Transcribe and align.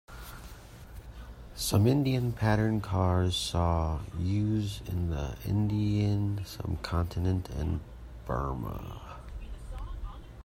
Some 1.55 1.85
Indian 1.85 2.33
Pattern 2.33 2.81
cars 2.81 3.35
saw 3.35 4.01
use 4.17 4.81
in 4.87 5.11
the 5.11 5.37
Indian 5.45 6.41
subcontinent 6.43 7.51
and 7.51 7.81
Burma. 8.25 9.19